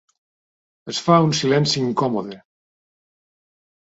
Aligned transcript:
Es 0.93 1.01
fa 1.07 1.17
un 1.25 1.35
silenci 1.39 1.77
incòmode. 1.89 2.39